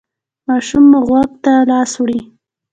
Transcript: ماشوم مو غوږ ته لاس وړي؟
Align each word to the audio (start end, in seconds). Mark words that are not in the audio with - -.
ماشوم 0.47 0.83
مو 0.91 0.99
غوږ 1.07 1.29
ته 1.43 1.53
لاس 1.69 1.91
وړي؟ 2.01 2.19